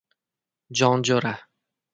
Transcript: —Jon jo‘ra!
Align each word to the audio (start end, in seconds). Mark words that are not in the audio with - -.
—Jon 0.81 1.05
jo‘ra! 1.11 1.37